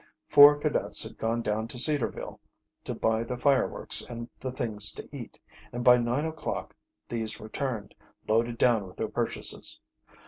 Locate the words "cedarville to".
1.77-2.95